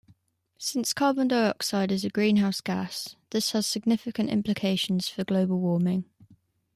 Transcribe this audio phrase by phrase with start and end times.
[0.57, 6.05] Since carbon dioxide is a greenhouse gas, this has significant implications for global warming.